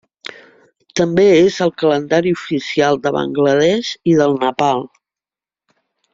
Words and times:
També 0.99 1.25
és 1.39 1.59
el 1.65 1.73
calendari 1.81 2.33
oficial 2.37 2.99
de 3.05 3.11
Bangla 3.19 3.53
Desh 3.61 3.93
i 4.15 4.17
del 4.23 4.35
Nepal. 4.47 4.83